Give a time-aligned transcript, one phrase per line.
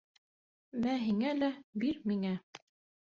[0.85, 1.51] «Мә һиңә» лә,
[1.85, 2.33] «бир миңә».